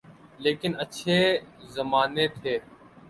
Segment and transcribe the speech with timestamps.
[0.43, 1.19] لیکن اچھے
[1.75, 2.55] زمانے تھے۔